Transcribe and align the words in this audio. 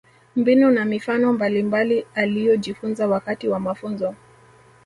Mbinu 0.35 0.71
na 0.71 0.85
mifano 0.85 1.33
mbalimbali 1.33 2.05
aliyojifunza 2.15 3.07
wakati 3.07 3.47
wa 3.47 3.59
mafunzo 3.59 4.15